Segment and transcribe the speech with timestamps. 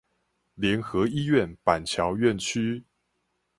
[0.55, 2.83] 聯合醫院板橋院區